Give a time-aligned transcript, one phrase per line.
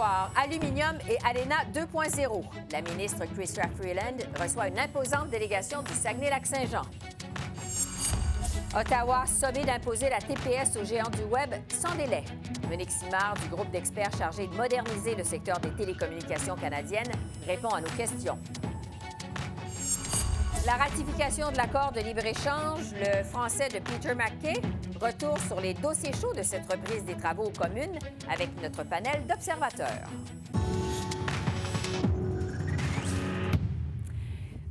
[0.00, 2.42] Aluminium et Alena 2.0.
[2.70, 6.82] La ministre Chrystia Freeland reçoit une imposante délégation du Saguenay-Lac-Saint-Jean.
[8.74, 12.24] Ottawa sommé d'imposer la TPS aux géants du Web sans délai.
[12.70, 17.12] Monique Simard, du groupe d'experts chargé de moderniser le secteur des télécommunications canadiennes,
[17.46, 18.38] répond à nos questions.
[20.64, 24.62] La ratification de l'accord de libre-échange, le français de Peter McKay,
[25.02, 27.98] retour sur les dossiers chauds de cette reprise des travaux aux communes
[28.30, 30.08] avec notre panel d'observateurs.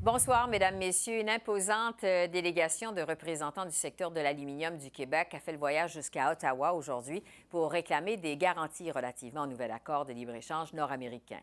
[0.02, 1.20] Bonsoir, Mesdames, Messieurs.
[1.20, 5.58] Une imposante euh, délégation de représentants du secteur de l'aluminium du Québec a fait le
[5.58, 11.40] voyage jusqu'à Ottawa aujourd'hui pour réclamer des garanties relativement au nouvel accord de libre-échange nord-américain.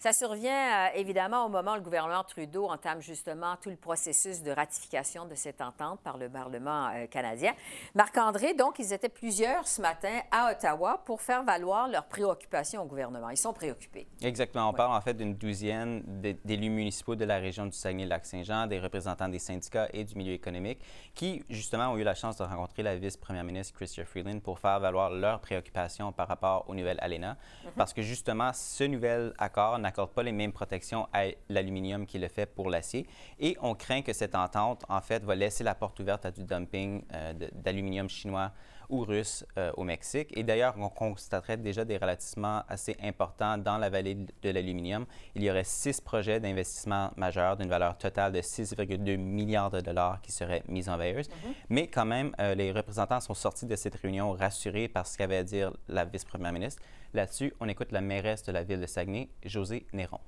[0.00, 4.42] Ça survient euh, évidemment au moment où le gouvernement Trudeau entame justement tout le processus
[4.42, 7.52] de ratification de cette entente par le Parlement euh, canadien.
[7.94, 12.86] Marc-André, donc, ils étaient plusieurs ce matin à Ottawa pour faire valoir leurs préoccupations au
[12.86, 13.28] gouvernement.
[13.28, 14.06] Ils sont préoccupés.
[14.22, 14.70] Exactement.
[14.70, 16.02] On parle en fait d'une douzaine
[16.46, 20.80] d'élus municipaux de la région du Saguenay-Lac-Saint-Jean, des représentants des syndicats et du milieu économique
[21.14, 24.80] qui, justement, ont eu la chance de rencontrer la vice-première ministre Chrystia Freeland pour faire
[24.80, 27.36] valoir leurs préoccupations par rapport au nouvel ALENA.
[27.64, 27.72] Mhm.
[27.76, 32.20] Parce que, justement, ce nouvel accord n'a n'accorde pas les mêmes protections à l'aluminium qu'il
[32.20, 33.06] le fait pour l'acier.
[33.38, 36.44] Et on craint que cette entente, en fait, va laisser la porte ouverte à du
[36.44, 38.52] dumping euh, d'aluminium chinois
[38.88, 40.36] ou russe euh, au Mexique.
[40.36, 45.06] Et d'ailleurs, on constaterait déjà des ralentissements assez importants dans la vallée de l'aluminium.
[45.34, 50.20] Il y aurait six projets d'investissement majeurs d'une valeur totale de 6,2 milliards de dollars
[50.20, 51.28] qui seraient mis en veilleuse.
[51.28, 51.54] Mm-hmm.
[51.68, 55.38] Mais quand même, euh, les représentants sont sortis de cette réunion rassurés par ce qu'avait
[55.38, 56.82] à dire la vice-première ministre.
[57.12, 60.20] Là-dessus, on écoute la mairesse de la ville de Saguenay, José Néron.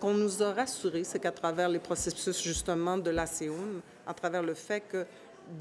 [0.00, 4.54] Qu'on nous a rassuré, c'est qu'à travers les processus justement de l'ACOM, à travers le
[4.54, 5.06] fait que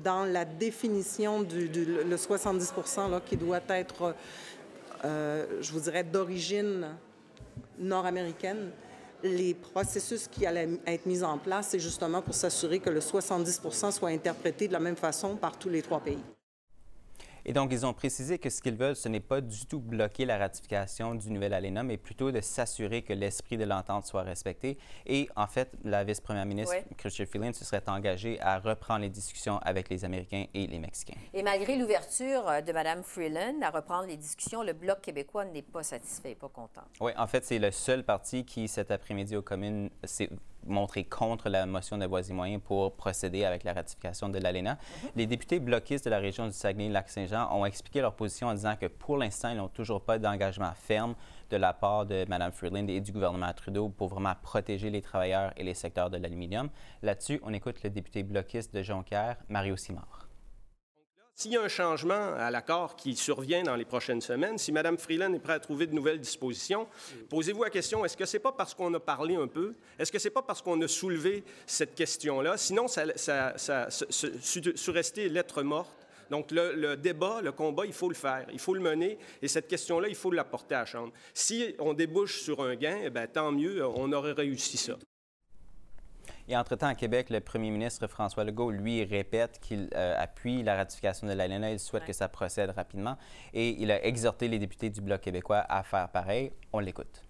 [0.04, 2.74] dans la définition du, le 70
[3.10, 4.16] là, qui doit être,
[5.06, 6.88] euh, je vous dirais, d'origine
[7.80, 8.72] nord-américaine,
[9.24, 13.92] les processus qui allaient être mis en place, c'est justement pour s'assurer que le 70%
[13.92, 16.20] soit interprété de la même façon par tous les trois pays.
[17.47, 20.25] Et donc, ils ont précisé que ce qu'ils veulent, ce n'est pas du tout bloquer
[20.25, 24.79] la ratification du nouvel ALENA, mais plutôt de s'assurer que l'esprit de l'entente soit respecté.
[25.06, 26.95] Et en fait, la vice-première ministre, oui.
[26.97, 31.19] Christian Freeland, se serait engagée à reprendre les discussions avec les Américains et les Mexicains.
[31.33, 35.62] Et malgré l'ouverture euh, de Mme Freeland à reprendre les discussions, le Bloc québécois n'est
[35.62, 36.83] pas satisfait, pas content.
[37.00, 39.89] Oui, en fait, c'est le seul parti qui, cet après-midi aux communes,
[40.66, 44.74] montré contre la motion de voisin moyen pour procéder avec la ratification de l'ALENA.
[44.74, 45.09] Mhm.
[45.16, 48.88] Les députés bloquistes de la région du Saguenay-Lac-Saint-Jean ont expliqué leur position en disant que
[48.88, 51.16] pour l'instant, ils n'ont toujours pas d'engagement ferme
[51.50, 55.54] de la part de Mme Freeland et du gouvernement Trudeau pour vraiment protéger les travailleurs
[55.58, 56.70] et les secteurs de l'aluminium.
[57.02, 60.25] Là-dessus, on écoute le député bloquiste de Jonquière, Mario Simard.
[61.38, 64.97] S'il y a un changement à l'accord qui survient dans les prochaines semaines, si Mme
[64.97, 66.88] Freeland est prête à trouver de nouvelles dispositions,
[67.29, 69.74] posez-vous la question, est-ce que ce n'est pas parce qu'on a parlé un peu?
[70.00, 72.56] Est-ce que ce n'est pas parce qu'on a soulevé cette question-là?
[72.56, 76.07] Sinon, ça, ça, ça, ça lettre morte.
[76.29, 79.68] Donc, le, débat, le combat, il faut le faire, il faut le mener, et cette
[79.68, 81.12] question-là, il faut la porter à la Chambre.
[81.34, 84.97] Si on débouche sur un gain, eh bien, tant mieux, on aurait réussi ça.
[86.47, 90.75] Et entre-temps, à Québec, le premier ministre François Legault, lui, répète qu'il euh, appuie la
[90.75, 91.72] ratification de l'ALENA.
[91.72, 93.17] Il souhaite que ça procède rapidement.
[93.53, 96.51] Et il a exhorté les députés du Bloc québécois à faire pareil.
[96.72, 97.23] On l'écoute.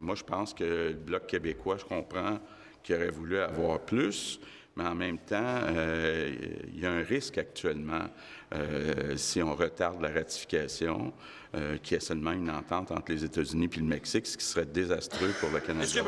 [0.00, 2.38] Moi, je pense que le Bloc québécois, je comprends
[2.82, 4.40] qu'il aurait voulu avoir plus,
[4.76, 6.34] mais en même temps, euh,
[6.68, 8.06] il y a un risque actuellement,
[8.54, 11.12] euh, si on retarde la ratification,
[11.54, 14.44] euh, qu'il y ait seulement une entente entre les États-Unis et le Mexique, ce qui
[14.44, 16.02] serait désastreux pour le Canada.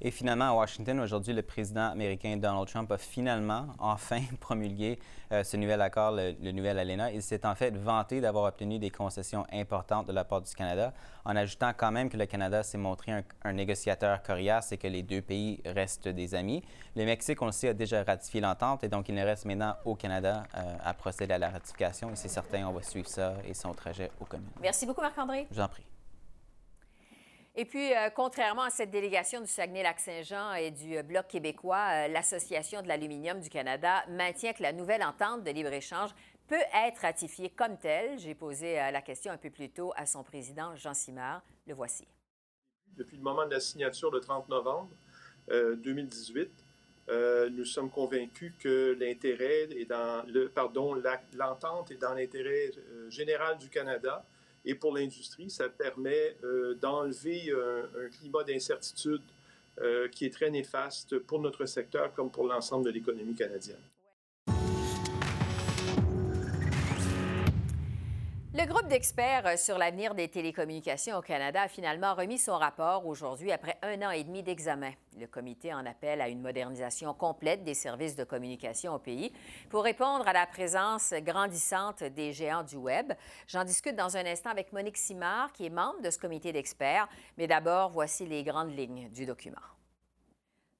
[0.00, 4.98] Et finalement, à Washington, aujourd'hui, le président américain Donald Trump a finalement, enfin, promulgué
[5.32, 7.12] euh, ce nouvel accord, le, nouvel ALENA.
[7.12, 10.92] Il s'est en fait vanté d'avoir obtenu des concessions importantes de la part du Canada,
[11.24, 13.12] en ajoutant quand même que le Canada s'est montré
[13.42, 16.62] un, négociateur coriace et que les deux pays restent des amis.
[16.94, 19.74] Le Mexique, on le sait, a déjà ratifié l'entente et donc il ne reste maintenant
[19.84, 22.10] au Canada euh, à procéder à la ratification.
[22.10, 24.44] Et c'est certain, on va suivre ça et son trajet au commun.
[24.60, 25.46] Merci beaucoup, Marc-André.
[25.50, 25.84] Je vous en prie.
[27.58, 32.08] Et puis, euh, contrairement à cette délégation du Saguenay-Lac-Saint-Jean et du euh, Bloc québécois, euh,
[32.08, 36.10] l'Association de l'aluminium du Canada maintient que la nouvelle entente de libre-échange
[36.48, 38.18] peut être ratifiée comme telle.
[38.18, 41.42] J'ai posé la question un peu plus tôt à son président, Jean Simard.
[41.66, 42.06] Le voici.
[42.94, 44.90] depuis le moment de la signature le 30 novembre
[45.48, 46.48] 2018.
[47.50, 50.94] nous sommes convaincus que l'intérêt est dans le pardon
[51.32, 52.70] l'entente est dans l'intérêt
[53.08, 54.24] général du Canada
[54.66, 56.36] et pour l'industrie, ça permet
[56.80, 59.22] d'enlever un, climat d'incertitude
[60.12, 63.80] qui est très néfaste pour notre secteur comme pour l'ensemble de l'économie canadienne.
[68.58, 73.06] Le groupe d'experts euh, sur l'avenir des télécommunications au Canada a finalement remis son rapport
[73.06, 74.92] aujourd'hui après un an et demi d'examen.
[75.20, 79.30] Le comité en appelle à une modernisation complète des services de communication au pays
[79.68, 83.12] pour répondre à la présence grandissante des géants du Web.
[83.46, 87.10] J'en discute dans un instant avec Monique Simard, qui est membre de ce comité d'experts.
[87.36, 89.60] Mais d'abord, voici les grandes lignes du document.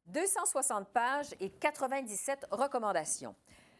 [0.06, 3.34] 260 pages et 97 recommandations.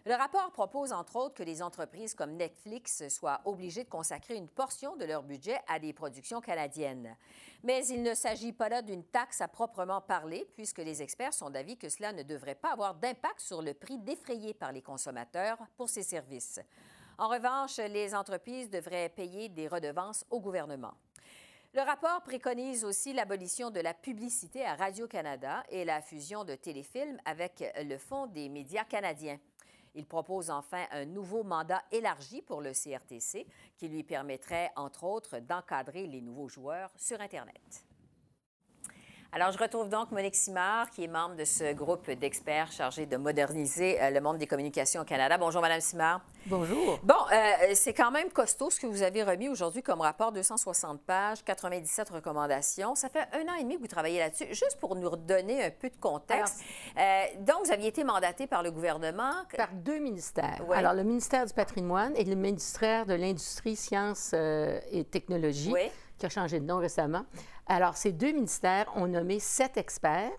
[0.07, 4.47] Le rapport propose entre autres que les entreprises comme Netflix soient obligées de consacrer une
[4.47, 7.17] portion de leur budget à des productions canadiennes.
[7.65, 11.51] Mais il ne s'agit pas là d'une taxe à proprement parler, puisque les experts sont
[11.51, 15.59] d'avis que cela ne devrait pas avoir d'impact sur le prix défrayé par les consommateurs
[15.77, 16.61] pour ces services.
[17.19, 20.95] En revanche, les entreprises devraient payer des redevances au gouvernement.
[21.75, 27.19] Le rapport préconise aussi l'abolition de la publicité à Radio-Canada et la fusion de téléfilms
[27.25, 29.41] avec le Fonds des médias canadiens.
[29.97, 33.47] Il propose enfin un nouveau mandat élargi pour le CRTC
[33.79, 37.86] qui lui permettrait, entre autres, d'encadrer les nouveaux joueurs sur Internet.
[39.37, 43.19] Alors, je retrouve donc Monique Simard, qui est membre de ce groupe d'experts chargé de
[43.19, 45.37] moderniser euh, le monde des communications au Canada.
[45.37, 46.23] Bonjour, Madame Simard.
[46.47, 46.99] Bonjour.
[47.03, 51.03] Bon, euh, c'est quand même costaud ce que vous avez remis aujourd'hui comme rapport, 260
[51.03, 52.95] pages, 97 recommandations.
[52.95, 54.47] Ça fait un an et demi que vous travaillez là-dessus.
[54.49, 56.63] Juste pour nous redonner un peu de contexte.
[56.97, 59.33] Euh, donc, vous aviez été mandaté par le gouvernement.
[59.55, 60.63] Par deux ministères.
[60.73, 65.75] Alors, le ministère du patrimoine et le ministère de l'Industrie, Sciences et Technologies,
[66.17, 67.27] qui a changé de nom récemment.
[67.67, 70.33] Alors, ces deux ministères ont nommé sept experts.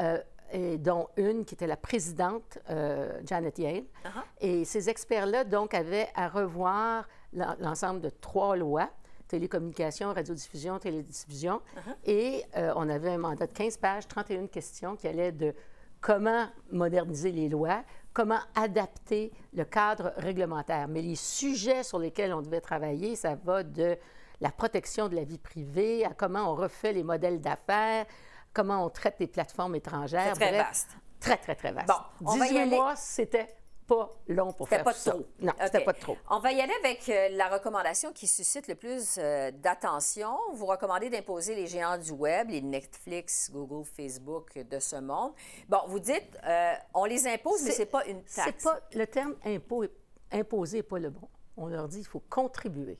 [0.00, 0.18] Euh,
[0.54, 3.84] et dont une qui était la présidente, euh, Janet Yale.
[4.04, 4.22] Uh-huh.
[4.42, 8.90] Et ces experts-là, donc, avaient à revoir l'ensemble de trois lois
[9.28, 11.56] télécommunications, radiodiffusion, télédiffusion.
[11.56, 11.94] Uh-huh.
[12.04, 15.54] Et euh, on avait un mandat de 15 pages, 31 questions qui allaient de
[16.02, 17.82] comment moderniser les lois,
[18.12, 20.86] comment adapter le cadre réglementaire.
[20.86, 23.96] Mais les sujets sur lesquels on devait travailler, ça va de
[24.42, 28.06] la protection de la vie privée, à comment on refait les modèles d'affaires,
[28.52, 30.34] comment on traite les plateformes étrangères.
[30.34, 30.90] très vaste.
[31.20, 31.88] Très, très, très vaste.
[32.20, 33.54] Bon, 18 mois, c'était
[33.86, 35.12] pas long pour faire pas ça.
[35.12, 35.24] Trop.
[35.38, 36.16] Non, c'était pas trop.
[36.28, 40.36] On va y aller avec euh, la recommandation qui suscite le plus euh, d'attention.
[40.54, 45.32] Vous recommandez d'imposer les géants du Web, les Netflix, Google, Facebook de ce monde.
[45.68, 48.50] Bon, vous dites, euh, on les impose, mais c'est pas une taxe.
[48.56, 49.84] C'est pas, le terme impôt,
[50.32, 51.28] imposer n'est pas le bon.
[51.56, 52.98] On leur dit qu'il faut contribuer.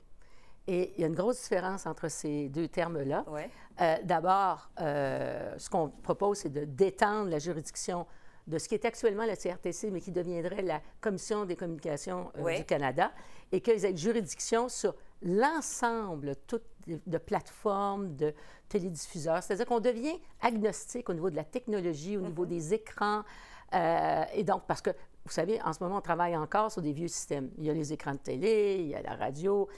[0.69, 3.25] Et il y a une grosse différence entre ces deux termes-là.
[3.81, 8.07] Euh, d'abord, euh, ce qu'on propose, c'est de détendre la juridiction
[8.47, 12.57] de ce qui est actuellement la CRTC, mais qui deviendrait la Commission des communications euh,
[12.57, 13.13] du Canada,
[13.51, 16.35] et qu'ils aient une juridiction sur l'ensemble
[16.87, 18.35] de plateformes, de
[18.69, 19.43] télédiffuseurs.
[19.43, 22.49] C'est-à-dire qu'on devient agnostique au niveau de la technologie, au niveau mm-hmm.
[22.49, 23.23] des écrans.
[24.35, 24.91] et donc, parce que,
[25.25, 27.51] vous savez, en ce moment, on travaille encore sur des vieux systèmes.
[27.59, 29.69] Il y a les écrans de télé, il y a la radio,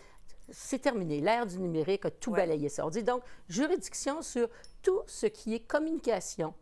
[0.51, 1.21] c'est terminé.
[1.21, 2.87] L'ère du numérique a tout balayé ça.
[2.87, 4.49] On dit donc juridiction sur
[4.83, 6.55] tout ce qui est communication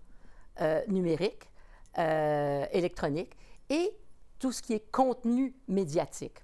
[0.60, 1.50] euh, numérique,
[1.98, 3.36] euh, électronique
[3.68, 3.90] et
[4.38, 6.38] tout ce qui est contenu médiatique.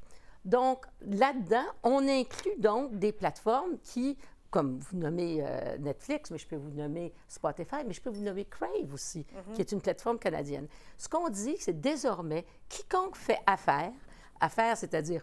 [0.45, 4.17] Donc, là-dedans, on inclut donc des plateformes qui,
[4.51, 8.23] comme vous nommez euh, Netflix, mais je peux vous nommer Spotify, mais je peux vous
[8.23, 9.53] nommer Crave aussi, mm-hmm.
[9.55, 10.69] qui est une plateforme canadienne.
[10.97, 13.93] Ce qu'on dit, c'est désormais, quiconque fait affaire
[14.41, 15.23] affaires, c'est-à-dire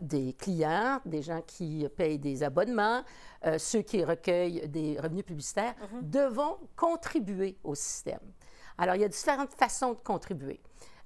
[0.00, 3.02] des clients, des gens qui payent des abonnements,
[3.46, 6.10] euh, ceux qui recueillent des revenus publicitaires, mhm.
[6.10, 8.20] devront contribuer au système.
[8.78, 10.60] Alors, il y a différentes façons de contribuer.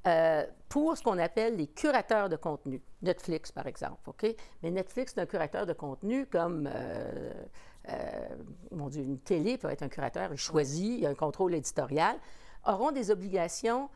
[0.07, 2.81] Euh, pour ce qu'on appelle les curateurs de contenu.
[3.03, 4.27] Netflix, par exemple, OK?
[4.63, 8.29] Mais Netflix, c'est un curateur de contenu comme, euh,
[8.71, 11.55] mon Dieu, une télé peut être un curateur, il choisit, il y a un contrôle
[11.55, 12.17] éditorial,
[12.65, 13.89] auront des obligations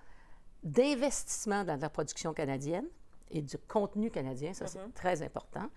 [0.63, 2.87] d'investissement dans la production canadienne,
[3.31, 4.93] et du contenu canadien, ça c'est mm-hmm.
[4.93, 5.69] très important,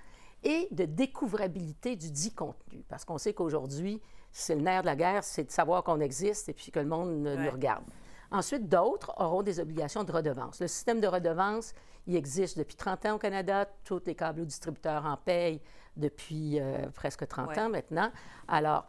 [0.44, 2.84] et de découvrabilité du dit contenu.
[2.90, 6.50] Parce qu'on sait qu'aujourd'hui, c'est le nerf de la guerre, c'est de savoir qu'on existe
[6.50, 7.86] et puis que le monde nous regarde.
[8.32, 10.60] Ensuite, d'autres auront des obligations de redevance.
[10.60, 11.74] Le système de redevance,
[12.08, 13.68] il existe depuis 30 ans au Canada.
[13.86, 15.62] Tous les câbles distributeurs en payent
[15.96, 18.12] depuis euh, presque 30 ans maintenant.
[18.48, 18.88] Alors,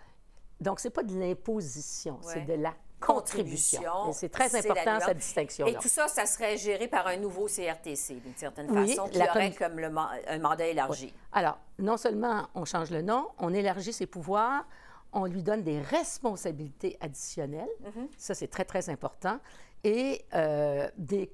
[0.63, 2.73] donc, ce n'est pas de l'imposition, c'est de la
[3.07, 4.13] contribution.
[4.13, 5.73] c'est très important, cette distinction-là.
[5.73, 9.53] Et tout ça, ça serait géré par un nouveau CRTC, d'une certaine façon, qui aurait
[9.53, 11.13] comme un mandat élargi.
[11.33, 14.67] Alors, non seulement on change le nom, on élargit ses pouvoirs,
[15.13, 17.69] on lui donne des responsabilités additionnelles.
[17.83, 18.09] Mm-hmm.
[18.17, 19.39] Ça, c'est très, très important.
[19.85, 21.31] Et euh, des,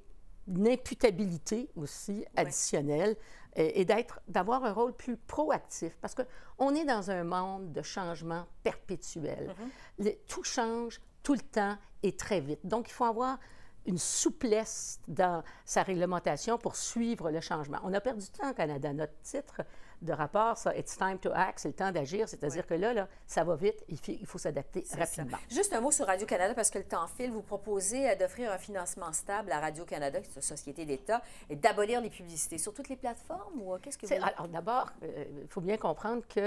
[0.48, 3.16] une imputabilité aussi additionnelle
[3.56, 7.82] et, et d'être, d'avoir un rôle plus proactif parce qu'on est dans un monde de
[7.82, 9.54] changement perpétuel.
[9.98, 12.60] Le- tout change tout le temps et très vite.
[12.64, 13.38] Donc, il faut avoir
[13.86, 17.78] une souplesse dans sa réglementation pour suivre le changement.
[17.82, 18.92] On a perdu du temps au Canada.
[18.92, 19.62] Notre titre
[20.02, 23.08] de rapport, ça, It's time to act, c'est le temps d'agir, c'est-à-dire que là, là,
[23.26, 24.98] ça va vite, il faut, il faut s'adapter ça.
[24.98, 25.38] rapidement.
[25.50, 27.30] Juste un mot sur Radio-Canada, parce que le temps file.
[27.30, 31.56] Vous proposez euh, d'offrir un financement stable à Radio-Canada, qui est une société d'État, et
[31.56, 34.14] d'abolir les publicités sur toutes les plateformes, ou euh, qu'est-ce que vous...
[34.14, 36.40] Alors d'abord, euh, il faut bien comprendre que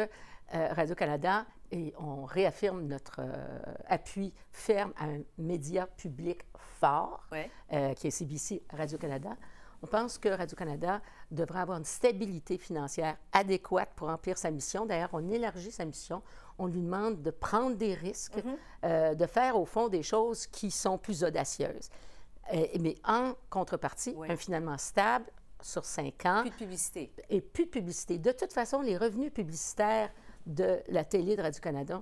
[0.53, 6.41] euh, Radio-Canada, et on réaffirme notre euh, appui ferme à un média public
[6.79, 7.49] fort, Ouais.
[7.95, 9.29] qui est CBC Radio-Canada.
[9.83, 14.85] On pense que Radio-Canada devrait avoir une stabilité financière adéquate pour remplir sa mission.
[14.85, 16.23] D'ailleurs, on élargit sa mission.
[16.57, 18.41] On lui demande de prendre des risques,
[18.85, 21.89] euh, de faire au fond des choses qui sont plus audacieuses.
[22.53, 25.25] Euh, mais en contrepartie, un financement stable
[25.61, 27.11] sur cinq ans Plus de publicité.
[27.29, 28.17] et plus de publicité.
[28.17, 30.11] De toute façon, les revenus publicitaires
[30.45, 32.01] de la télé de Radio-Canada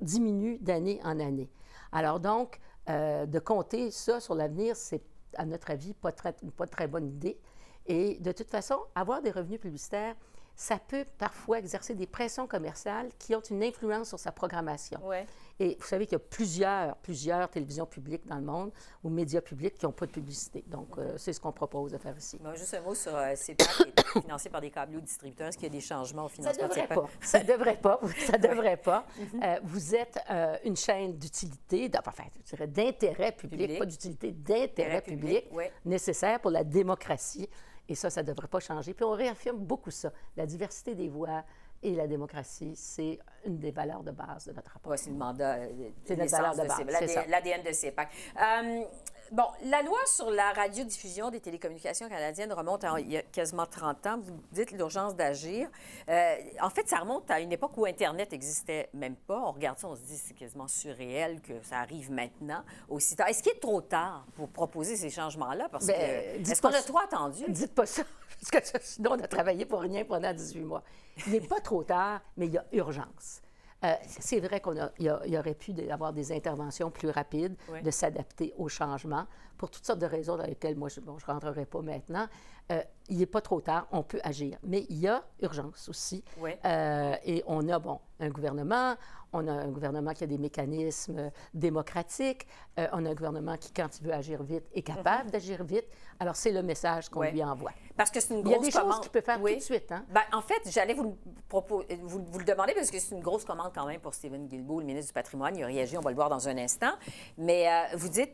[0.00, 1.48] diminuent d'année en année.
[1.92, 5.00] Alors donc, euh, de compter ça sur l'avenir, c'est,
[5.36, 7.38] à notre avis, pas très, pas très bonne idée.
[7.86, 10.16] Et de toute façon, avoir des revenus publicitaires,
[10.56, 15.04] ça peut parfois exercer des pressions commerciales qui ont une influence sur sa programmation.
[15.06, 15.26] Ouais.
[15.60, 19.40] Et vous savez qu'il y a plusieurs, plusieurs télévisions publiques dans le monde ou médias
[19.40, 20.64] publics qui n'ont pas de publicité.
[20.66, 22.38] Donc, euh, c'est ce qu'on propose de faire ici.
[22.42, 23.82] Bon, juste un mot sur euh, CEPAC, qui
[24.18, 25.48] est financé par des câbles ou distributeurs.
[25.48, 27.06] Est-ce qu'il y a des changements au Ça financement de devrait pas.
[27.20, 28.00] Ça devrait pas.
[28.26, 29.06] Ça devrait pas.
[29.42, 33.78] Euh, vous êtes euh, une chaîne d'utilité, enfin, je dirais d'intérêt public, Public.
[33.78, 35.72] pas d'utilité, d'intérêt Intérêt public, public, ouais.
[35.84, 37.48] nécessaire pour la démocratie.
[37.88, 38.94] Et ça, ça ne devrait pas changer.
[38.94, 40.12] Puis on réaffirme beaucoup ça.
[40.36, 41.44] La diversité des voix
[41.84, 44.90] et la démocratie, c'est une des valeurs de base de notre rapport.
[44.90, 48.08] Ouais, c'est le mandat, euh, C'est notre valeur de de base, l'ADN de CEPAC.
[48.40, 48.84] Euh,
[49.30, 53.66] bon, la loi sur la radiodiffusion des télécommunications canadiennes remonte à il y a quasiment
[53.66, 54.18] 30 ans.
[54.18, 55.68] Vous dites l'urgence d'agir.
[56.08, 59.40] Euh, en fait, ça remonte à une époque où Internet n'existait même pas.
[59.40, 63.28] On regarde ça, on se dit c'est quasiment surréel que ça arrive maintenant, aussi tard.
[63.28, 65.68] Est-ce qu'il est trop tard pour proposer ces changements-là?
[65.70, 67.44] Parce Ben, que est-ce qu'on a trop attendu?
[67.48, 68.04] Dites pas ça,
[68.50, 70.82] parce que sinon on a travaillé pour rien pendant 18 mois.
[71.26, 73.40] Il n'est pas trop tard, mais il y a urgence.
[73.84, 77.82] Euh, c'est vrai qu'il y, y aurait pu avoir des interventions plus rapides, Oui.
[77.82, 79.26] de s'adapter aux changements,
[79.58, 82.26] pour toutes sortes de raisons dans lesquelles moi, je ne rentrerai pas maintenant.
[82.72, 84.56] Euh, il n'est pas trop tard, on peut agir.
[84.62, 86.24] Mais il y a urgence aussi.
[86.40, 86.52] Oui.
[86.64, 88.94] Euh, et on a, bon, un gouvernement,
[89.34, 92.46] on a un gouvernement qui a des mécanismes démocratiques,
[92.78, 95.84] euh, on a un gouvernement qui, quand il veut agir vite, est capable d'agir vite.
[96.18, 97.30] Alors, c'est le message qu'on Mhm.
[97.32, 97.72] Lui envoie.
[97.96, 99.00] Parce que c'est une Il y a grosse des choses commande.
[99.02, 99.52] qu'il peut faire Oui.
[99.52, 99.92] tout de suite.
[99.92, 100.04] Hein?
[100.08, 101.18] Ben, en fait, j'allais vous,
[101.50, 104.80] vous, vous le demander parce que c'est une grosse commande quand même pour Stephen Guilbeault,
[104.80, 105.56] le ministre du Patrimoine.
[105.56, 106.92] Il a réagi, on va le voir dans un instant.
[107.36, 108.32] Mais euh, vous dites,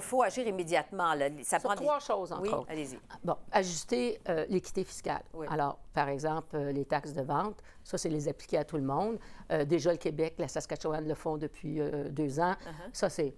[0.00, 1.14] il faut agir immédiatement.
[1.14, 1.28] là.
[1.42, 2.70] Ça Sur prend des- trois choses, entre Oui, autres.
[2.70, 2.98] allez-y.
[3.24, 5.22] Bon, ajuster euh, l'équité fiscale.
[5.34, 5.46] Oui.
[5.50, 8.82] Alors, par exemple, euh, les taxes de vente, ça, c'est les appliquer à tout le
[8.84, 9.18] monde.
[9.50, 12.54] Euh, déjà, le Québec, la Saskatchewan le font depuis euh, deux ans.
[12.92, 13.34] Ça, c'est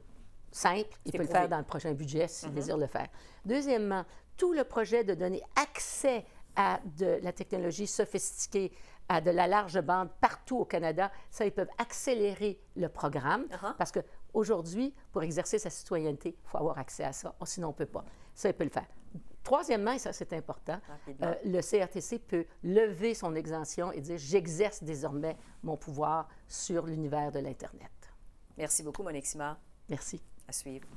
[0.53, 0.97] simple.
[1.05, 3.09] Il peut le faire dans le prochain budget s'il désire le faire.
[3.45, 4.05] Deuxièmement,
[4.37, 6.25] tout le projet de donner accès
[6.57, 8.73] à de la technologie sophistiquée,
[9.09, 13.75] à de la large bande partout au Canada, ça, ils peuvent accélérer le programme Uh-huh.
[13.77, 13.91] parce
[14.35, 17.87] qu'aujourd'hui, pour exercer sa citoyenneté, il faut avoir accès à ça, sinon on ne peut
[17.87, 18.05] pas.
[18.35, 18.87] Ça, il peut le faire.
[19.43, 20.81] Troisièmement, et ça c'est important,
[21.23, 27.31] euh, le CRTC peut lever son exemption et dire j'exerce désormais mon pouvoir sur l'univers
[27.31, 27.91] de l'Internet.
[28.57, 29.59] Merci beaucoup, Monique Simard.
[29.89, 30.23] Merci.
[30.49, 30.89] À suivre.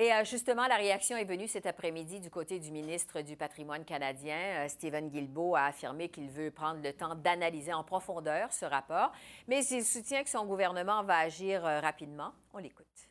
[0.00, 3.84] Et euh, justement, la réaction est venue cet après-midi du côté du ministre du Patrimoine
[3.84, 4.36] canadien.
[4.36, 9.10] Euh, Stephen Guilbeault a affirmé qu'il veut prendre le temps d'analyser en profondeur ce rapport,
[9.48, 12.30] mais il soutient que son gouvernement va agir euh, rapidement.
[12.54, 13.07] On l'écoute.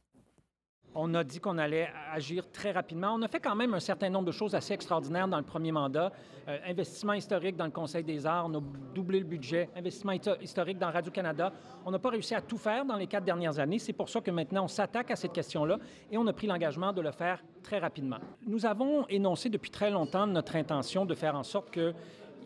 [1.00, 3.14] On a dit qu'on allait agir très rapidement.
[3.14, 5.72] On a fait quand même un certain nombre de choses assez extraordinaires dans le premier
[5.72, 6.12] mandat.
[6.48, 8.62] Euh, investissement historique dans le Conseil des arts, on a
[8.96, 9.70] doublé le budget.
[9.76, 11.54] Investissement historique dans Radio-Canada.
[11.86, 13.78] On n'a pas réussi à tout faire dans les quatre dernières années.
[13.78, 15.78] C'est pour ça que maintenant, on s'attaque à cette question-là
[16.12, 18.18] et on a pris l'engagement de le faire très rapidement.
[18.48, 21.94] Nous avons énoncé depuis très longtemps notre intention de faire en sorte que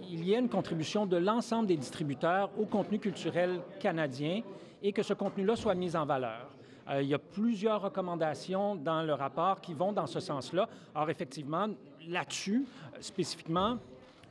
[0.10, 4.42] il y ait une contribution de l'ensemble des distributeurs au contenu culturel canadien
[4.84, 6.51] et que ce contenu-là soit mis en valeur.
[6.90, 10.68] Euh, il y a plusieurs recommandations dans le rapport qui vont dans ce sens-là.
[10.96, 11.68] Alors, effectivement,
[12.08, 13.78] là-dessus, euh, spécifiquement,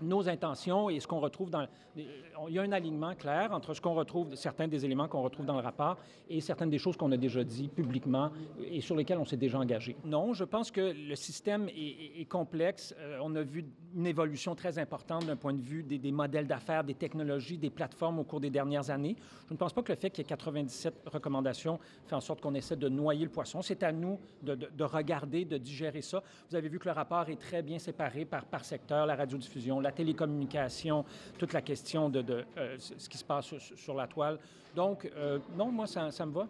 [0.03, 1.67] nos intentions et ce qu'on retrouve dans...
[1.97, 5.47] Il y a un alignement clair entre ce qu'on retrouve, certains des éléments qu'on retrouve
[5.47, 8.31] dans le rapport et certaines des choses qu'on a déjà dit publiquement
[8.65, 9.97] et sur lesquelles on s'est déjà engagé.
[10.05, 12.95] Non, je pense que le système est, complexe.
[12.99, 13.65] Euh, on a vu
[13.95, 17.71] une évolution très importante d'un point de vue des, des modèles d'affaires, des technologies, des
[17.71, 19.17] plateformes au cours des dernières années.
[19.49, 22.41] Je ne pense pas que le fait qu'il y ait 97 recommandations fait en sorte
[22.41, 23.63] qu'on essaie de noyer le poisson.
[23.63, 26.23] C'est à nous de, de, regarder, de digérer ça.
[26.49, 29.81] Vous avez vu que le rapport est très bien séparé par, par secteur, la radiodiffusion,
[29.81, 31.05] la télécommunication,
[31.39, 34.39] toute la question de, euh, ce qui se passe sur, la toile.
[34.75, 36.49] Donc, euh, non, moi, ça me va.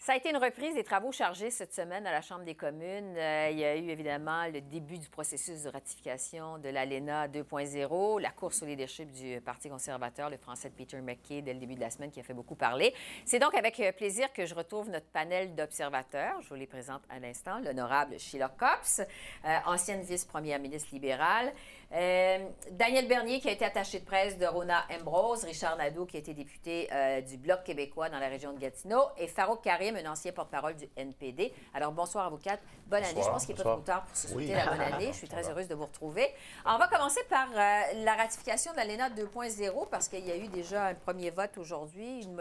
[0.00, 3.16] Ça a été une reprise des travaux chargés cette semaine à la Chambre des communes.
[3.16, 8.20] Euh, il y a eu évidemment le début du processus de ratification de l'ALENA 2.0,
[8.20, 11.74] la course au leadership du Parti conservateur, le français de Peter McKay, dès le début
[11.74, 12.94] de la semaine, qui a fait beaucoup parler.
[13.24, 16.40] C'est donc avec euh, plaisir que je retrouve notre panel d'observateurs.
[16.42, 17.58] Je vous les présente à l'instant.
[17.58, 21.52] L'honorable Sheila Copps, euh, ancienne vice-première ministre libérale,
[21.90, 26.20] Daniel Bernier, qui a été attaché de presse de Rona Ambrose, Richard Nadeau, qui a
[26.20, 26.86] été député
[27.26, 30.88] du Bloc québécois dans la région de Gatineau, et Farouk Karim, un ancien porte-parole du
[30.96, 31.52] NPD.
[31.74, 32.60] Alors, bonsoir, avocate.
[32.86, 33.22] Bonne année.
[33.22, 35.08] Je pense qu'il n'est pas trop tard pour se souhaiter la bonne année.
[35.12, 36.26] Je suis très heureuse de vous retrouver.
[36.64, 40.48] on va commencer par euh, la ratification de l'ALENA 2.0 parce qu'il y a eu
[40.48, 42.38] déjà un premier vote aujourd'hui, une,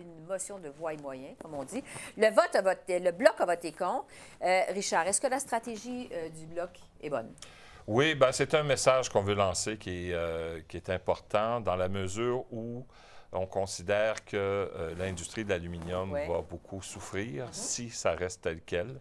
[0.00, 1.82] une motion de voix et moyens, comme on dit.
[2.16, 4.06] Le vote a voté, le bloc a voté contre.
[4.42, 6.70] Euh, Richard, est-ce que la stratégie euh, du bloc
[7.02, 7.32] est bonne?
[7.86, 11.88] Oui, ben, c'est un message qu'on veut lancer qui est, qui est important dans la
[11.88, 12.86] mesure où
[13.34, 17.52] on considère que euh, l'industrie de l'aluminium va beaucoup souffrir mm-hmm.
[17.52, 19.00] si ça reste tel quel.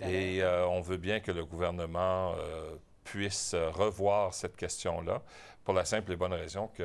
[0.00, 5.22] Et euh, on veut bien que le gouvernement euh, puisse revoir cette question-là
[5.64, 6.84] pour la simple et bonne raison que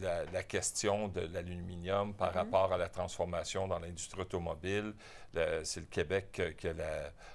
[0.00, 2.36] la, question de l'aluminium par mm-hmm.
[2.36, 4.94] rapport à la transformation dans l'industrie automobile,
[5.62, 6.68] c'est le Québec qui,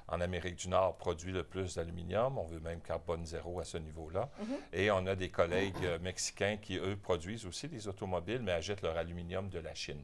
[0.08, 2.38] en Amérique du Nord, produit le plus d'aluminium.
[2.38, 4.30] On veut même carbone zéro à ce niveau-là.
[4.40, 4.58] Mhm.
[4.74, 8.82] Et on a des collègues euh, mexicains qui, eux, produisent aussi des automobiles, mais achètent
[8.82, 10.04] leur aluminium de la Chine.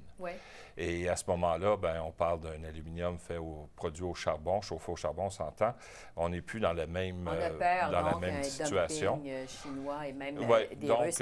[0.77, 4.91] Et à ce moment-là, ben, on parle d'un aluminium fait au, produit au charbon, chauffé
[4.91, 5.73] au charbon, on s'entend.
[6.15, 9.21] On n'est plus dans, le même, euh, dans la même situation.
[9.25, 11.21] Euh, chinois et même des donc,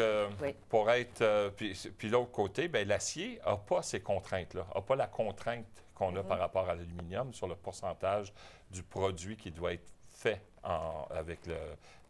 [0.70, 1.50] pour être...
[1.56, 6.16] puis, puis l'autre côté, ben, l'acier n'a pas ces contraintes-là, n'a pas la contrainte qu'on
[6.16, 6.42] a par mhm.
[6.42, 8.34] rapport à l'aluminium sur le pourcentage
[8.70, 11.40] du produit qui doit être fait avec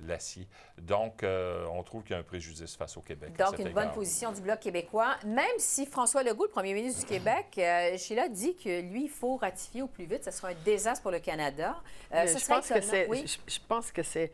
[0.08, 0.48] l'acier.
[0.78, 3.36] Donc, euh, on trouve qu'il y a un préjudice face au Québec.
[3.38, 7.06] Donc, une bonne position du Bloc québécois, même si François Legault, le premier ministre du
[7.08, 10.24] Québec, euh, Sheila, dit que lui, il faut ratifier au plus vite.
[10.24, 11.76] Ce sera un désastre pour le Canada.
[12.14, 14.32] Euh, je, pense que je, pense que c'est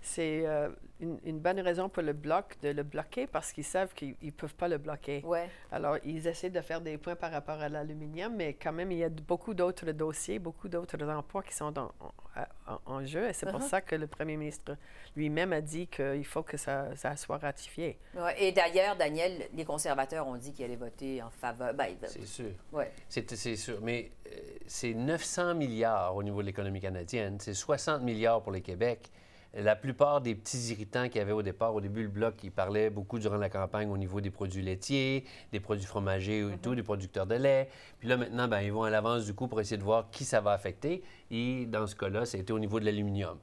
[0.00, 0.68] c'est euh,
[1.00, 4.54] une, bonne raison pour le bloc de le bloquer parce qu'ils savent qu'ils ne peuvent
[4.54, 5.22] pas le bloquer.
[5.24, 5.48] Ouais.
[5.70, 8.98] Alors, ils essaient de faire des points par rapport à l'aluminium, mais quand même, il
[8.98, 13.28] y a beaucoup d'autres dossiers, beaucoup d'autres emplois qui sont en, jeu.
[13.28, 13.68] Et c'est pour uh-huh.
[13.68, 14.76] ça que le premier ministre
[15.16, 17.98] lui-même a dit qu'il faut que ça, ça soit ratifié.
[18.14, 18.42] Ouais.
[18.42, 21.74] Et d'ailleurs, Daniel, les conservateurs ont dit qu'ils allaient voter en faveur.
[21.74, 22.50] Ben, c'est sûr.
[22.72, 22.90] Ouais.
[23.08, 23.78] C'est sûr.
[23.82, 24.30] Mais euh,
[24.66, 27.38] c'est 900 milliards au niveau de l'économie canadienne.
[27.40, 29.10] C'est 60 milliards pour le Québec
[29.54, 32.52] la plupart des petits irritants qu'il y avait au départ, au début, le Bloc, il
[32.52, 36.70] parlait beaucoup durant la campagne au niveau des produits laitiers, des produits fromagers et tout,
[36.70, 36.76] mhm.
[36.76, 37.68] des producteurs de lait.
[37.98, 40.24] Puis là, maintenant, ben, ils vont à l'avance du coup pour essayer de voir qui
[40.24, 41.02] ça va affecter.
[41.30, 43.38] Et dans ce cas-là, c'était au niveau de l'aluminium.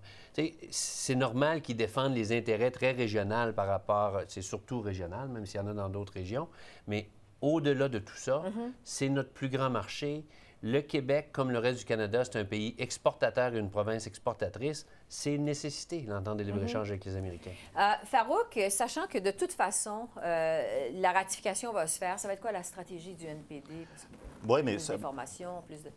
[0.69, 5.59] C'est normal qu'ils défendent les intérêts très régionaux par rapport, c'est surtout régional, même s'il
[5.59, 6.49] y en a dans d'autres régions,
[6.87, 7.09] mais
[7.41, 8.73] au-delà de tout ça, mhm.
[8.83, 10.25] c'est notre plus grand marché.
[10.61, 14.87] Le Québec, comme le reste du Canada, c'est un pays exportateur et une province exportatrice
[15.07, 16.93] c'est une nécessité, l'entente de libre-échange mhm.
[16.93, 17.51] avec les Américains.
[17.77, 22.33] Euh, Farouk, sachant que de toute façon, euh, la ratification va se faire, ça va
[22.33, 23.87] être quoi la stratégie du NPD?
[24.47, 25.89] Oui, mais plus d'informations, plus de...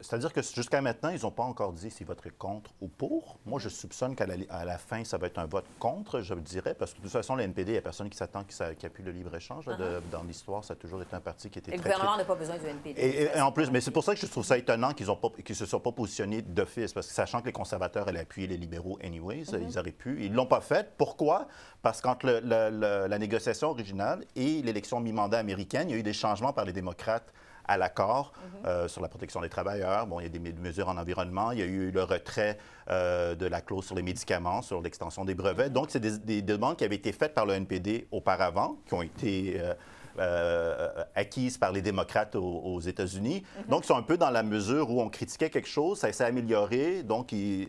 [0.00, 3.38] C'est-à-dire que jusqu'à maintenant, ils n'ont pas encore dit s'ils voteraient contre ou pour.
[3.46, 6.92] Moi, je soupçonne qu'à la, fin, ça va être un vote contre, je dirais, parce
[6.92, 9.02] que de toute façon, le NPD, il n'y a personne qui s'attend qu'il qu appuie
[9.02, 9.66] le libre-échage.
[9.66, 10.00] Uh-huh.
[10.10, 11.88] Dans l'histoire, ça a toujours été un parti qui était et très...
[11.88, 13.00] Le gouvernement n'a pas besoin du NPD.
[13.34, 15.66] Et, en plus, mais c'est pour ça que je trouve ça étonnant qu'ils ne se
[15.66, 19.42] soient pas positionnés d'office, parce que sachant que les conservateurs allaient appuyer les libéraux anyways.
[19.42, 19.68] Mm-hmm.
[19.68, 20.24] Ils auraient pu.
[20.24, 20.94] Ils ne l'ont pas fait.
[20.96, 21.46] Pourquoi?
[21.82, 26.54] Parce qu'entre la négociation originale et l'élection mi-mandat américaine, il y a eu des changements
[26.54, 27.32] par les démocrates
[27.66, 28.66] à l'accord mm-hmm.
[28.66, 30.06] euh, sur la protection des travailleurs.
[30.06, 31.52] Bon, il y a des mesures en environnement.
[31.52, 32.56] Il y a eu le retrait
[32.88, 35.68] euh, de la clause sur les médicaments, sur l'extension des brevets.
[35.68, 35.72] Mm-hmm.
[35.72, 39.60] Donc, c'est des, demandes qui avaient été faites par le NPD auparavant, qui ont été...
[39.60, 39.74] Euh,
[41.14, 43.42] acquises par les démocrates aux, États-Unis.
[43.68, 46.24] Donc, ils sont un peu dans la mesure où on critiquait quelque chose, ça s'est
[46.24, 47.68] amélioré, donc ils,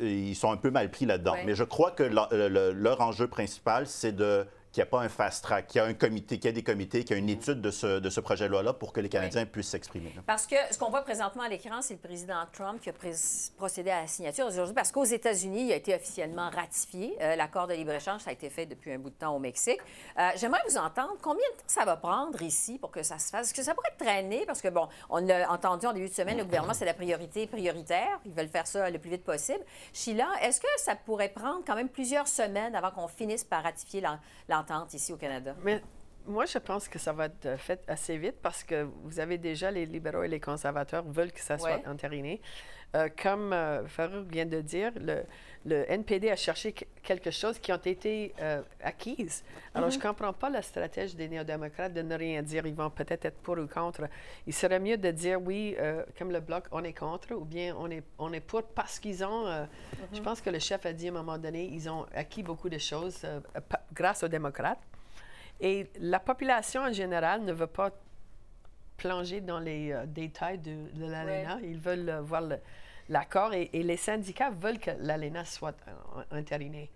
[0.00, 1.36] ils sont un peu mal pris là-dedans.
[1.44, 5.44] Mais je crois que leur, enjeu principal, c'est de qu'il n'y a pas un fast
[5.44, 7.28] track, qu'il y a un comité, qu'il y a des comités, qu'il y a une
[7.28, 10.14] étude de ce, de ce projet de loi-là pour que les Canadiens puissent s'exprimer.
[10.26, 12.94] Parce que ce qu'on voit présentement à l'écran, c'est le président Trump qui a
[13.58, 17.16] procédé à la signature aujourd'hui parce qu'aux États-Unis, il a été officiellement ratifié.
[17.20, 19.78] Euh, l'accord de libre-échange, ça a été fait depuis un bout de temps au Mexique.
[20.18, 21.16] Euh, j'aimerais vous entendre.
[21.20, 23.48] Combien de temps ça va prendre ici pour que ça se fasse?
[23.48, 24.46] Est-ce que ça pourrait traîner?
[24.46, 27.46] Parce que, bon, on l'a entendu en début de semaine, le gouvernement, c'est la priorité
[27.46, 28.20] prioritaire.
[28.24, 29.60] Ils veulent faire ça le plus vite possible.
[29.92, 34.00] Sheila, est-ce que ça pourrait prendre quand même plusieurs semaines avant qu'on finisse par ratifier
[34.48, 34.61] l'entente
[34.92, 35.54] ici au Canada?
[36.26, 39.70] Moi, je pense que ça va être fait assez vite parce que vous avez déjà
[39.70, 42.40] les libéraux et les conservateurs veulent que ça soit entériné.
[42.94, 45.22] Euh, comme euh, Farouk vient de dire, le,
[45.64, 49.44] le, NPD a cherché quelque chose qui ont été euh, acquises.
[49.74, 50.06] Alors, je ne mm-hmm.
[50.08, 52.66] comprends pas la stratégie des néo-démocrates de ne rien dire.
[52.66, 54.02] Ils vont peut-être être pour ou contre.
[54.46, 55.74] Il serait mieux de dire oui,
[56.18, 59.24] comme le Bloc, on est contre, ou bien on est, on est pour parce qu'ils
[59.24, 59.46] ont.
[59.46, 60.22] Je mm-hmm.
[60.22, 62.78] pense que le chef a dit à un moment donné, ils ont acquis beaucoup de
[62.78, 63.26] choses
[63.94, 64.82] grâce aux démocrates.
[65.62, 67.92] Et la population en général ne veut pas
[68.96, 71.58] plonger dans les euh, détails de, l'ALENA.
[71.62, 72.42] Ils veulent euh, voir
[73.08, 76.90] l'accord et, les syndicats veulent que l'ALENA soit euh, intérinée.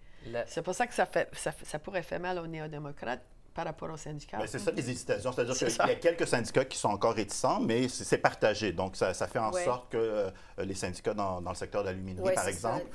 [0.47, 3.23] C'est pour ça que ça, fait, ça, pourrait faire mal aux néo-démocrates
[3.55, 4.39] par rapport aux syndicats.
[4.47, 5.31] c'est ça les hésitations.
[5.31, 8.73] C'est-à-dire qu'il y a quelques syndicats qui sont encore réticents, mais c'est partagé.
[8.73, 12.87] Donc, ça, fait en sorte que les syndicats dans, le secteur de l'aluminerie, par exemple.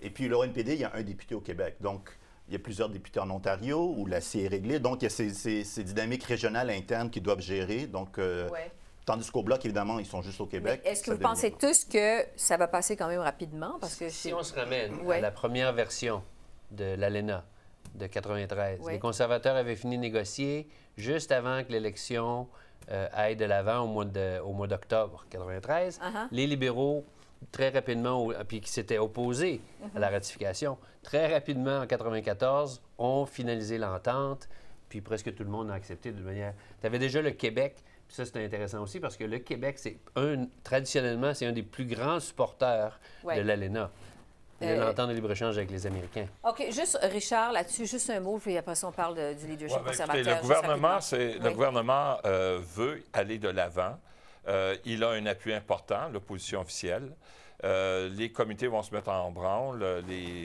[0.00, 1.76] et puis, l'ONPD, il y a un député au Québec.
[1.80, 2.10] Donc,
[2.50, 4.80] il y a plusieurs députés en Ontario où la C est réglée.
[4.80, 7.86] Donc, il y a ces, dynamiques régionales internes qui doivent gérer.
[7.86, 8.48] Donc, euh,
[9.06, 10.82] Tandis qu'au Bloc, évidemment, ils sont juste au Québec.
[10.84, 13.78] Est-ce que vous pensez tous que ça va passer quand même rapidement?
[13.80, 16.22] Parce que si on se ramène à la première version
[16.70, 17.44] de l'ALENA
[17.94, 22.46] de 93, les conservateurs avaient fini de négocier juste avant que l'élection
[22.90, 25.98] euh, aille de l'avant au mois d'octobre 93.
[25.98, 26.28] Uh-huh.
[26.30, 27.04] Les libéraux
[27.52, 29.60] très rapidement, puis qui s'étaient opposés
[29.94, 34.48] à la ratification, très rapidement, en 1994, ont finalisé l'entente,
[34.88, 36.54] puis presque tout le monde a accepté de manière...
[36.80, 37.76] Tu avais déjà le Québec,
[38.06, 41.62] puis ça, c'était intéressant aussi, parce que le Québec, c'est un, traditionnellement, c'est un des
[41.62, 43.90] plus grands supporters de l'ALENA.
[44.60, 46.26] de euh, l'entente de libre-échange avec les Américains.
[46.42, 46.66] OK.
[46.70, 50.36] Juste, Richard, là-dessus, juste un mot, puis après ça, on parle du leadership ben, conservateur.
[50.36, 53.96] le gouvernement, le gouvernement euh, veut aller de l'avant.
[54.50, 57.14] Euh, il a un appui important, l'opposition officielle.
[57.62, 59.84] Euh, les comités vont se mettre en branle,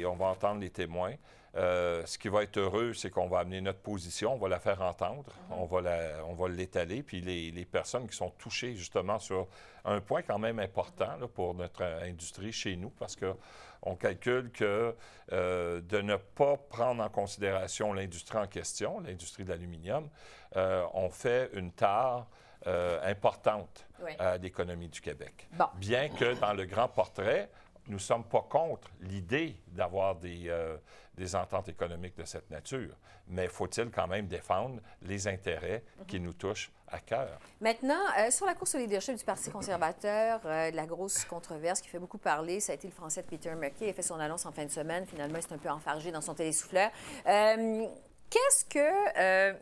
[0.06, 1.14] on va entendre les témoins.
[1.56, 4.60] Euh, ce qui va être heureux, c'est qu'on va amener notre position, on va la
[4.60, 5.58] faire entendre, mhm.
[5.58, 5.82] on va,
[6.28, 9.48] on va l'étaler, puis les, personnes qui sont touchées justement sur
[9.86, 14.94] un point quand même important pour notre industrie chez nous, parce qu'on calcule que
[15.32, 20.10] de ne pas prendre en considération l'industrie en question, l'industrie de l'aluminium,
[20.56, 22.28] on fait une tare
[22.68, 23.86] euh, importante
[24.18, 25.48] à l'économie du Québec.
[25.76, 27.48] Bien que dans le grand portrait,
[27.88, 30.76] nous ne sommes pas contre l'idée d'avoir des, euh,
[31.16, 32.96] des, ententes économiques de cette nature,
[33.28, 37.38] mais faut-il quand même défendre les intérêts qui nous touchent à cœur?
[37.62, 42.00] Maintenant, euh, sur la course au leadership du Parti conservateur, la grosse controverse qui fait
[42.00, 43.86] beaucoup parler, ça a été le français de Peter McKay.
[43.86, 45.06] Il a fait son annonce en fin de semaine.
[45.06, 46.90] Finalement, il s'est un peu enfargé dans son télésouffleur.
[47.26, 49.56] Qu'est-ce que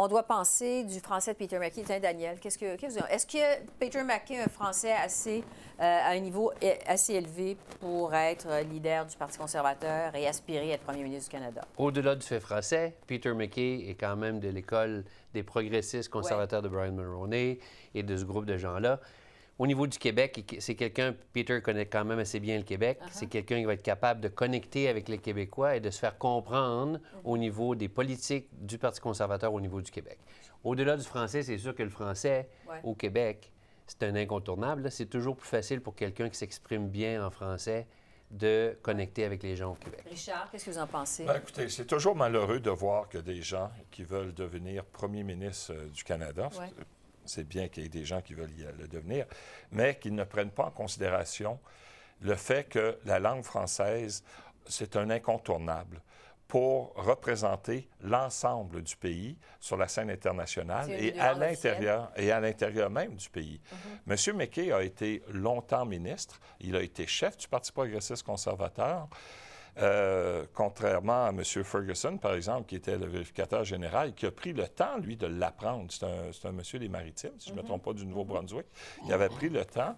[0.00, 1.82] on doit penser du français de Peter McKay.
[1.84, 5.44] Tiens, Daniel, qu'est-ce que, est-ce que Peter McKay est un français assez,
[5.78, 6.52] euh, à un niveau
[6.86, 11.36] assez élevé pour être leader du Parti conservateur et aspirer à être premier ministre du
[11.36, 11.62] Canada?
[11.76, 16.68] Au-delà du fait français, Peter McKay est quand même de l'école des progressistes conservateurs de
[16.68, 17.58] Brian Mulroney
[17.94, 19.00] et de ce groupe de gens-là.
[19.60, 23.08] Au niveau du Québec, c'est quelqu'un, Peter connaît quand même assez bien le Québec, uh-huh.
[23.12, 26.16] c'est quelqu'un qui va être capable de connecter avec les Québécois et de se faire
[26.16, 30.18] comprendre au niveau des politiques du Parti conservateur au niveau du Québec.
[30.64, 32.48] Au-delà du français, c'est sûr que le français
[32.84, 33.52] au Québec,
[33.86, 34.90] c'est un incontournable.
[34.90, 37.86] C'est toujours plus facile pour quelqu'un qui s'exprime bien en français
[38.30, 40.04] de connecter avec les gens au Québec.
[40.08, 41.24] Richard, qu'est-ce que vous en pensez?
[41.24, 45.74] Ben, écoutez, c'est toujours malheureux de voir que des gens qui veulent devenir premier ministre
[45.74, 46.48] euh, du Canada,
[47.30, 49.26] c'est bien qu'il y ait des gens qui veulent y le devenir,
[49.72, 51.58] mais qu'ils ne prennent pas en considération
[52.20, 54.22] le fait que la langue française,
[54.66, 56.02] c'est un incontournable
[56.48, 62.90] pour représenter l'ensemble du pays sur la scène internationale et à l'intérieur et à l'intérieur
[62.90, 63.60] même du pays.
[64.06, 64.14] M.
[64.14, 64.32] Mm-hmm.
[64.32, 69.08] McKay a été longtemps ministre, il a été chef du Parti progressiste conservateur.
[69.78, 71.42] Euh, contrairement à M.
[71.44, 75.26] Ferguson, par exemple, qui était le vérificateur général, qui a pris le temps, lui, de
[75.26, 75.90] l'apprendre.
[75.90, 77.68] C'est un, monsieur des Maritimes, si je ne me mhm.
[77.68, 78.66] trompe pas, du Nouveau-Brunswick.
[79.06, 79.96] Il avait pris le temps.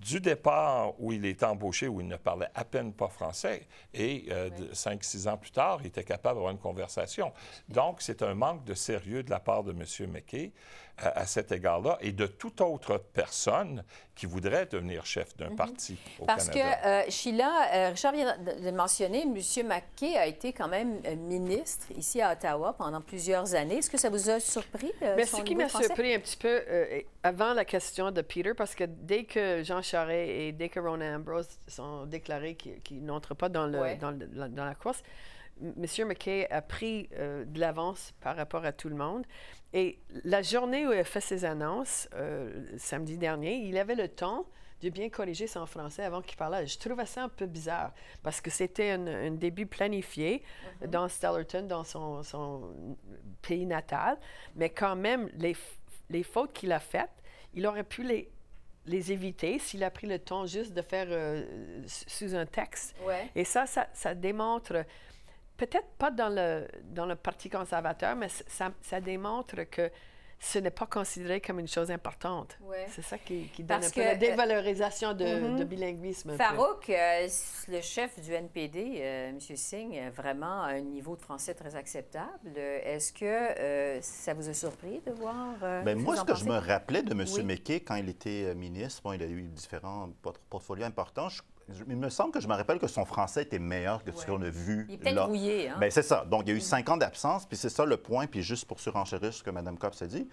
[0.00, 4.26] du départ où il est embauché, où il ne parlait à peine pas français, et
[4.30, 7.32] euh, cinq, six ans plus tard, il était capable d'avoir une conversation.
[7.68, 10.10] Donc, c'est un manque de sérieux de la part de M.
[10.10, 10.52] McKay
[10.98, 15.56] à, cet égard-là et de toute autre personne qui voudrait devenir chef d'un mhm.
[15.56, 16.76] parti au Parce Canada.
[16.76, 19.34] que, euh, Sheila, euh, Richard vient de mentionner, M.
[19.66, 23.78] McKay a été quand même euh, ministre ici à Ottawa pendant plusieurs années.
[23.78, 24.92] Est-ce que ça vous a surpris?
[25.02, 26.62] Mais ce qui m'a surpris un petit peu
[27.22, 31.00] avant la question de Peter, parce que dès que Jean Charest et dès que Ron
[31.00, 35.02] Ambrose sont déclarés qu'ils n'entrent pas dans, le, dans, dans, la course,
[35.62, 35.86] M.
[36.06, 39.24] McKay a pris de l'avance par rapport à tout le monde.
[39.76, 44.08] Et la journée où il a fait ses annonces, euh, samedi dernier, il avait le
[44.08, 44.46] temps
[44.80, 46.66] de bien corriger son français avant qu'il parle.
[46.66, 47.92] Je trouvais ça un peu bizarre
[48.22, 50.42] parce que c'était un, début planifié
[50.82, 50.86] mm-hmm.
[50.88, 52.74] dans Stellarton, dans son, son,
[53.42, 54.18] pays natal.
[54.54, 55.54] Mais quand même, les,
[56.08, 57.10] les fautes qu'il a faites,
[57.52, 58.30] il aurait pu les,
[58.86, 62.94] les éviter s'il a pris le temps juste de faire euh, sous un texte.
[63.34, 64.84] Et ça, ça, ça démontre
[65.56, 69.90] peut-être pas dans le, dans le Parti conservateur, mais ça, ça démontre que
[70.38, 72.58] ce n'est pas considéré comme une chose importante.
[72.90, 75.56] C'est ça qui, donne un peu la euh, dévalorisation de, mm-hmm.
[75.56, 76.36] de bilinguisme.
[76.36, 77.26] Farouk, euh,
[77.68, 79.40] le chef du NPD, euh, M.
[79.40, 82.56] Singh, a vraiment un niveau de français très acceptable.
[82.56, 85.54] Est-ce que ça vous a surpris de voir...
[85.84, 87.24] Bien, moi, ce que je me rappelais de M.
[87.34, 87.82] Oui.
[87.86, 90.10] quand il était ministre, bon, il a eu différents
[90.50, 91.28] portfolios importants,
[91.88, 94.40] il me semble que je me rappelle que son français était meilleur que ce qu'on
[94.42, 94.86] a vu.
[94.88, 95.24] Il était là.
[95.24, 95.76] Brouillé, hein?
[95.80, 96.24] Bien, c'est ça.
[96.24, 96.62] Donc, il y a eu mm.
[96.62, 98.26] cinq ans d'absence, puis c'est ça le point.
[98.26, 100.28] Puis juste pour surenchérir ce que Mme Copp s'est dit,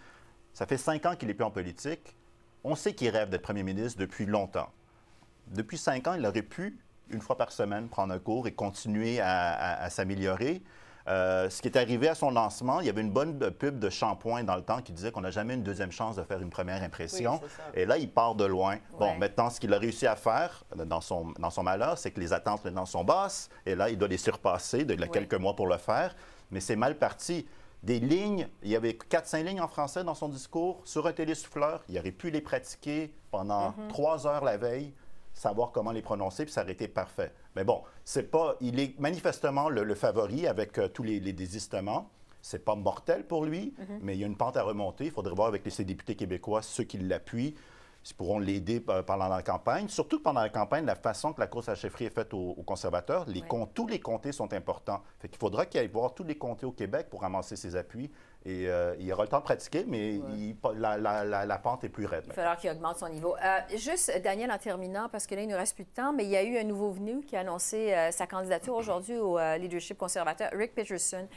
[0.54, 2.16] ça fait cinq ans qu'il n'est plus en politique.
[2.64, 4.70] On sait qu'il rêve d'être premier ministre depuis longtemps.
[5.48, 9.20] Depuis cinq ans, il aurait pu, une fois par semaine, prendre un cours et continuer
[9.20, 10.62] à s'améliorer.
[11.08, 13.90] Euh, ce qui est arrivé à son lancement, il y avait une bonne pub de
[13.90, 16.50] shampoing dans le temps qui disait qu'on n'a jamais une deuxième chance de faire une
[16.50, 17.42] première impression.
[17.74, 18.78] et là, il part de loin.
[18.98, 22.12] Bon, maintenant, ce qu'il a réussi à faire euh, dans son, dans son malheur, c'est
[22.12, 23.50] que les attentes maintenant sont basses.
[23.66, 24.86] Et là, il doit les surpasser.
[24.88, 26.16] Il a quelques mois pour le faire.
[26.52, 27.48] Mais c'est mal parti.
[27.82, 31.84] Des lignes, il y avait 4-5 lignes en français dans son discours sur un télésouffleur.
[31.90, 33.88] Il aurait pu les pratiquer pendant mm-hmm.
[33.90, 34.94] trois heures la veille
[35.34, 37.32] savoir comment les prononcer, puis ça aurait été parfait.
[37.56, 38.56] Mais bon, c'est pas.
[38.62, 42.10] Il est manifestement le, favori avec euh, tous les, désistements.
[42.42, 44.00] C'est pas mortel pour lui, mm-hmm.
[44.02, 45.06] mais il y a une pente à remonter.
[45.06, 47.56] Il faudrait voir avec les, députés québécois ceux qui l'appuient
[48.10, 49.88] ils pourront l'aider euh, pendant la campagne.
[49.88, 52.54] Surtout pendant la campagne, la façon que la course à la chefferie est faite aux,
[52.66, 53.44] conservateurs, les
[53.74, 55.02] tous les comtés sont importants.
[55.20, 58.12] Fait qu'il faudra qu'il aille voir tous les comtés au Québec pour ramasser ses appuis.
[58.46, 60.20] Et euh, il aura le temps de pratiquer, mais
[60.76, 62.24] la, pente est plus raide.
[62.26, 63.36] Il va falloir qu'il augmente son niveau.
[63.38, 66.12] Euh, juste, Daniel, en terminant, parce que là, il ne nous reste plus de temps,
[66.12, 69.18] mais il y a eu un nouveau venu qui a annoncé euh, sa candidature aujourd'hui
[69.18, 71.28] au leadership conservateur, Rick Peterson.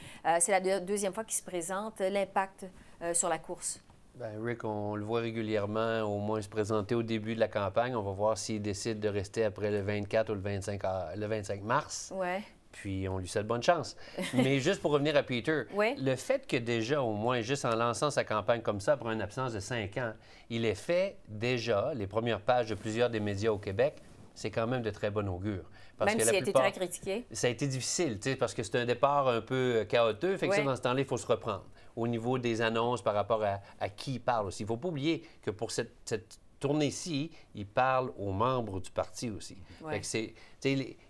[0.41, 2.01] C'est la deuxième fois qu'il se présente.
[2.01, 2.67] L'impact
[3.13, 3.81] sur la course?
[4.15, 7.95] Bien, Rick, on le voit régulièrement, au moins se présenter au début de la campagne.
[7.95, 10.83] On va voir s'il décide de rester après le 24 ou le 25,
[11.17, 12.13] le 25 mars.
[12.15, 12.43] Ouais
[12.77, 13.97] puis on lui souhaite bonne chance.
[14.35, 18.11] Mais juste pour revenir à Peter, le fait que déjà, au moins, juste en lançant
[18.11, 20.13] sa campagne comme ça, après une absence de cinq ans,
[20.51, 23.97] il ait fait déjà les premières pages de plusieurs des médias au Québec,
[24.35, 25.65] c'est quand même de très bon augure.
[25.97, 27.25] Parce même s'il a été très critiqué.
[27.33, 30.37] Ça a été difficile, parce que c'est un départ un peu euh, chaotique.
[30.37, 31.65] Fait que ça, dans ce temps-là, il faut se reprendre.
[31.97, 34.63] Au niveau des annonces par rapport à, qui il parle aussi.
[34.63, 38.91] Il ne faut pas oublier que pour cette, cette tournée-ci, il parle aux membres du
[38.91, 39.57] parti aussi.
[39.89, 40.35] Fait que c'est,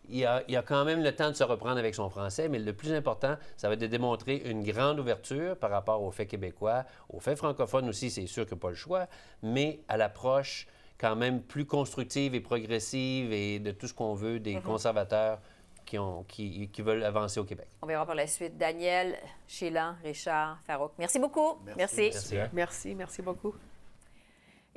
[0.08, 2.72] il a, a, quand même le temps de se reprendre avec son français, mais le
[2.72, 6.84] plus important, ça va être de démontrer une grande ouverture par rapport aux faits québécois,
[7.08, 9.06] aux faits francophones aussi, c'est sûr que pas le choix,
[9.42, 10.66] mais à l'approche
[10.98, 14.62] quand même plus constructive et progressive et de tout ce qu'on veut des mm-hmm.
[14.62, 15.40] conservateurs
[15.84, 17.68] qui, ont, qui, qui, veulent avancer au Québec.
[17.82, 18.56] On verra par la suite.
[18.56, 19.16] Daniel,
[19.46, 20.92] Sheila, Richard, Farouk.
[20.98, 21.58] Merci beaucoup.
[21.76, 22.10] Merci.
[22.12, 23.54] Merci, merci, merci beaucoup.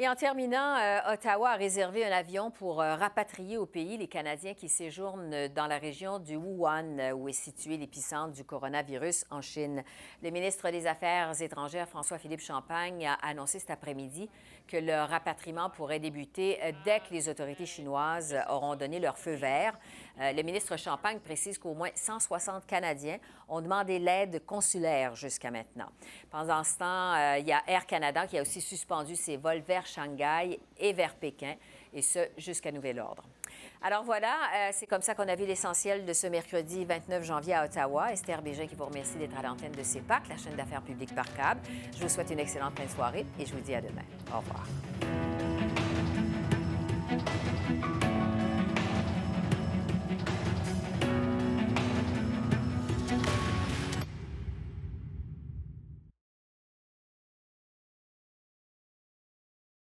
[0.02, 4.08] Et en terminant, euh, Ottawa a réservé un avion pour euh, rapatrier au pays les
[4.08, 9.26] Canadiens qui séjournent dans la région du Wuhan, euh, où est situé l'épicentre du coronavirus
[9.30, 9.84] en Chine.
[10.24, 14.30] Le ministre des Affaires étrangères, François-Philippe Champagne, a annoncé cet après-midi
[14.70, 19.78] que le rapatriement pourrait débuter dès que les autorités chinoises auront donné leur feu vert.
[20.20, 25.90] Euh, le ministre Champagne précise qu'au moins 160 Canadiens ont demandé l'aide consulaire jusqu'à maintenant.
[26.30, 29.62] Pendant ce temps, euh, il y a Air Canada qui a aussi suspendu ses vols
[29.62, 31.56] vers Shanghai et vers Pékin,
[31.94, 33.24] et ce jusqu'à nouvel ordre.
[33.82, 37.54] Alors voilà, euh, c'est comme ça qu'on a vu l'essentiel de ce mercredi 29 janvier
[37.54, 38.12] à Ottawa.
[38.12, 41.34] Esther Bégin qui vous remercie d'être à l'antenne de CEPAC, la chaîne d'affaires publiques par
[41.34, 41.62] câble.
[41.96, 44.04] Je vous souhaite une excellente fin de soirée et je vous dis à demain.
[44.34, 44.66] Au revoir.